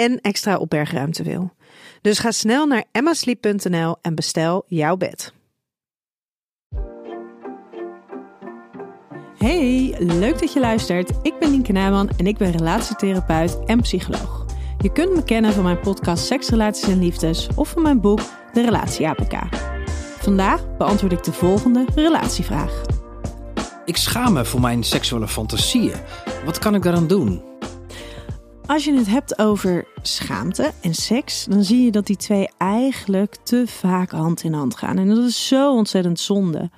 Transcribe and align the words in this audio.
en 0.00 0.20
extra 0.20 0.56
opbergruimte 0.56 1.22
wil. 1.22 1.52
Dus 2.00 2.18
ga 2.18 2.30
snel 2.30 2.66
naar 2.66 2.84
emmasleep.nl 2.92 3.96
en 4.02 4.14
bestel 4.14 4.64
jouw 4.66 4.96
bed. 4.96 5.32
Hey, 9.38 9.94
leuk 9.98 10.38
dat 10.38 10.52
je 10.52 10.60
luistert. 10.60 11.10
Ik 11.22 11.38
ben 11.38 11.50
Nienke 11.50 11.72
Nijman 11.72 12.10
en 12.16 12.26
ik 12.26 12.36
ben 12.38 12.50
relatietherapeut 12.50 13.64
en 13.64 13.80
psycholoog. 13.80 14.44
Je 14.78 14.92
kunt 14.92 15.14
me 15.14 15.24
kennen 15.24 15.52
van 15.52 15.62
mijn 15.62 15.80
podcast 15.80 16.26
Seks, 16.26 16.48
Relaties 16.48 16.88
en 16.88 16.98
Liefdes 16.98 17.48
of 17.54 17.68
van 17.68 17.82
mijn 17.82 18.00
boek 18.00 18.20
De 18.52 18.60
Relatie 18.60 19.08
APK. 19.08 19.38
Vandaag 20.18 20.76
beantwoord 20.76 21.12
ik 21.12 21.24
de 21.24 21.32
volgende 21.32 21.84
relatievraag. 21.94 22.82
Ik 23.84 23.96
schaam 23.96 24.32
me 24.32 24.44
voor 24.44 24.60
mijn 24.60 24.82
seksuele 24.82 25.28
fantasieën. 25.28 25.96
Wat 26.44 26.58
kan 26.58 26.74
ik 26.74 26.82
daaraan 26.82 27.06
doen? 27.06 27.50
Als 28.70 28.84
je 28.84 28.94
het 28.94 29.06
hebt 29.06 29.38
over 29.38 29.86
schaamte 30.02 30.72
en 30.80 30.94
seks, 30.94 31.44
dan 31.44 31.64
zie 31.64 31.84
je 31.84 31.90
dat 31.90 32.06
die 32.06 32.16
twee 32.16 32.48
eigenlijk 32.58 33.36
te 33.42 33.64
vaak 33.66 34.10
hand 34.10 34.42
in 34.42 34.52
hand 34.52 34.76
gaan. 34.76 34.98
En 34.98 35.08
dat 35.08 35.24
is 35.24 35.46
zo 35.46 35.74
ontzettend 35.74 36.20
zonde. 36.20 36.70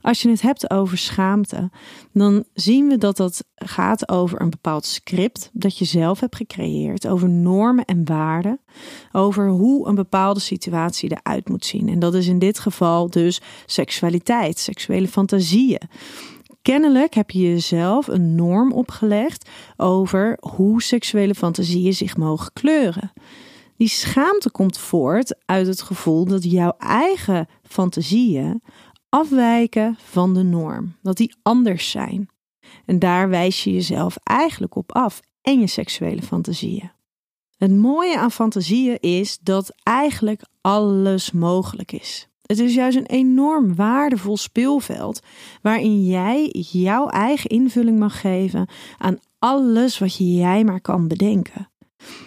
Als 0.00 0.22
je 0.22 0.28
het 0.28 0.42
hebt 0.42 0.70
over 0.70 0.98
schaamte, 0.98 1.70
dan 2.12 2.44
zien 2.54 2.88
we 2.88 2.98
dat 2.98 3.16
dat 3.16 3.44
gaat 3.54 4.08
over 4.08 4.40
een 4.40 4.50
bepaald 4.50 4.84
script 4.84 5.50
dat 5.52 5.78
je 5.78 5.84
zelf 5.84 6.20
hebt 6.20 6.36
gecreëerd, 6.36 7.06
over 7.06 7.28
normen 7.28 7.84
en 7.84 8.04
waarden, 8.04 8.60
over 9.12 9.48
hoe 9.48 9.88
een 9.88 9.94
bepaalde 9.94 10.40
situatie 10.40 11.10
eruit 11.10 11.48
moet 11.48 11.64
zien. 11.64 11.88
En 11.88 11.98
dat 11.98 12.14
is 12.14 12.26
in 12.26 12.38
dit 12.38 12.58
geval 12.58 13.10
dus 13.10 13.40
seksualiteit, 13.66 14.58
seksuele 14.58 15.08
fantasieën. 15.08 15.88
Kennelijk 16.66 17.14
heb 17.14 17.30
je 17.30 17.40
jezelf 17.40 18.06
een 18.06 18.34
norm 18.34 18.72
opgelegd 18.72 19.48
over 19.76 20.36
hoe 20.40 20.82
seksuele 20.82 21.34
fantasieën 21.34 21.92
zich 21.92 22.16
mogen 22.16 22.52
kleuren. 22.52 23.12
Die 23.76 23.88
schaamte 23.88 24.50
komt 24.50 24.78
voort 24.78 25.36
uit 25.44 25.66
het 25.66 25.82
gevoel 25.82 26.24
dat 26.24 26.50
jouw 26.50 26.74
eigen 26.78 27.48
fantasieën 27.62 28.62
afwijken 29.08 29.96
van 29.98 30.34
de 30.34 30.42
norm, 30.42 30.96
dat 31.02 31.16
die 31.16 31.34
anders 31.42 31.90
zijn. 31.90 32.28
En 32.86 32.98
daar 32.98 33.28
wijs 33.28 33.64
je 33.64 33.72
jezelf 33.72 34.16
eigenlijk 34.22 34.74
op 34.74 34.92
af 34.92 35.20
en 35.42 35.60
je 35.60 35.66
seksuele 35.66 36.22
fantasieën. 36.22 36.90
Het 37.56 37.76
mooie 37.76 38.18
aan 38.18 38.32
fantasieën 38.32 39.00
is 39.00 39.38
dat 39.38 39.74
eigenlijk 39.82 40.42
alles 40.60 41.32
mogelijk 41.32 41.92
is. 41.92 42.28
Het 42.46 42.58
is 42.58 42.74
juist 42.74 42.96
een 42.96 43.06
enorm 43.06 43.74
waardevol 43.74 44.36
speelveld 44.36 45.20
waarin 45.62 46.04
jij 46.04 46.48
jouw 46.70 47.08
eigen 47.08 47.50
invulling 47.50 47.98
mag 47.98 48.20
geven 48.20 48.68
aan 48.98 49.18
alles 49.38 49.98
wat 49.98 50.16
jij 50.16 50.64
maar 50.64 50.80
kan 50.80 51.08
bedenken. 51.08 51.68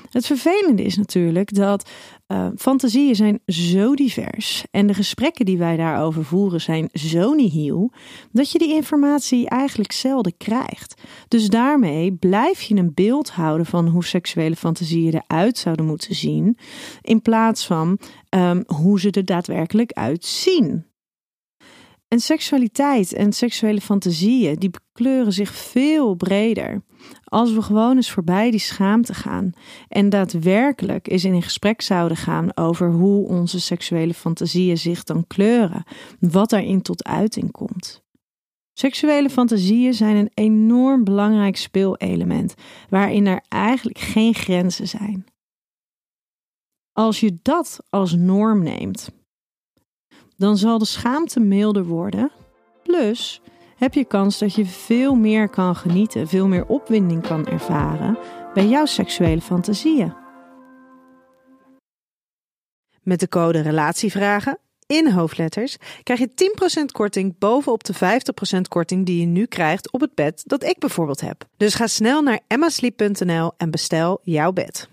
Het 0.09 0.25
vervelende 0.25 0.84
is 0.84 0.97
natuurlijk 0.97 1.53
dat 1.53 1.90
uh, 2.28 2.47
fantasieën 2.57 3.16
zijn 3.16 3.40
zo 3.46 3.96
divers 3.96 4.63
en 4.72 4.88
de 4.88 4.94
gesprekken 4.94 5.46
die 5.46 5.57
wij 5.57 5.78
daarover 5.78 6.25
voeren 6.25 6.62
zijn 6.62 6.90
zo 6.94 7.34
nihil 7.34 7.91
dat 8.31 8.52
je 8.52 8.59
die 8.59 8.74
informatie 8.74 9.50
eigenlijk 9.50 9.91
zelden 9.91 10.38
krijgt. 10.38 11.02
Dus 11.28 11.47
daarmee 11.47 12.13
blijf 12.13 12.62
je 12.62 12.75
een 12.75 12.94
beeld 12.94 13.30
houden 13.30 13.66
van 13.66 13.88
hoe 13.88 14.06
seksuele 14.06 14.56
fantasieën 14.56 15.13
eruit 15.13 15.57
zouden 15.57 15.86
moeten 15.86 16.16
zien, 16.16 16.57
in 17.01 17.22
plaats 17.22 17.66
van 17.66 18.00
um, 18.30 18.63
hoe 18.68 19.00
ze 19.00 19.12
er 19.12 19.25
daadwerkelijk 19.25 19.91
uitzien. 19.91 20.89
En 22.09 22.20
seksualiteit 22.20 23.14
en 23.14 23.34
seksuele 23.34 23.81
fantasieën 23.81 24.56
die 24.56 24.70
bekleuren 24.70 25.34
zich 25.34 25.56
veel 25.56 26.16
breder. 26.16 26.84
Als 27.24 27.53
we 27.53 27.62
gewoon 27.62 27.96
eens 27.96 28.12
voorbij 28.12 28.52
die 28.52 28.59
schaamte 28.59 29.14
gaan 29.14 29.52
en 29.88 30.09
daadwerkelijk 30.09 31.09
eens 31.09 31.24
in 31.24 31.34
een 31.34 31.42
gesprek 31.42 31.81
zouden 31.81 32.18
gaan 32.18 32.58
over 32.58 32.92
hoe 32.92 33.28
onze 33.28 33.59
seksuele 33.59 34.14
fantasieën 34.14 34.78
zich 34.78 35.03
dan 35.03 35.28
kleuren, 35.28 35.84
wat 36.19 36.50
daarin 36.50 36.81
tot 36.81 37.03
uiting 37.03 37.52
komt. 37.52 38.03
Seksuele 38.74 39.30
fantasieën 39.30 39.94
zijn 39.94 40.16
een 40.16 40.31
enorm 40.34 41.03
belangrijk 41.03 41.58
speelelement 41.58 42.53
waarin 42.90 43.28
er 43.28 43.44
eigenlijk 43.48 43.98
geen 43.98 44.34
grenzen 44.34 44.88
zijn. 44.88 45.25
Als 46.92 47.19
je 47.19 47.40
dat 47.42 47.80
als 47.90 48.16
norm 48.16 48.64
neemt, 48.64 49.09
dan 50.40 50.58
zal 50.58 50.78
de 50.78 50.86
schaamte 50.86 51.40
milder 51.40 51.86
worden. 51.86 52.32
Plus 52.84 53.42
heb 53.76 53.94
je 53.94 54.06
kans 54.06 54.40
dat 54.40 54.56
je 54.56 54.66
veel 54.66 55.16
meer 55.16 55.50
kan 55.50 55.76
genieten, 55.76 56.28
veel 56.28 56.48
meer 56.48 56.66
opwinding 56.66 57.22
kan 57.22 57.48
ervaren 57.48 58.18
bij 58.54 58.68
jouw 58.68 58.86
seksuele 58.86 59.42
fantasieën. 59.42 60.14
Met 63.02 63.20
de 63.20 63.28
code 63.28 63.62
RELATIEVRAGEN 63.62 64.58
in 64.86 65.12
hoofdletters 65.12 65.78
krijg 66.04 66.20
je 66.20 66.30
10% 66.82 66.86
korting 66.92 67.38
bovenop 67.40 67.84
de 67.84 67.94
50% 68.58 68.62
korting 68.68 69.06
die 69.06 69.20
je 69.20 69.26
nu 69.26 69.46
krijgt 69.46 69.92
op 69.92 70.02
het 70.02 70.16
bed 70.16 70.44
dat 70.46 70.64
ik 70.64 70.80
bijvoorbeeld 70.80 71.22
heb. 71.22 71.46
Dus 71.58 71.74
ga 71.74 71.88
snel 71.88 72.22
naar 72.22 72.40
emmasleep.nl 72.48 73.52
en 73.58 73.72
bestel 73.72 74.20
jouw 74.24 74.52
bed. 74.52 74.90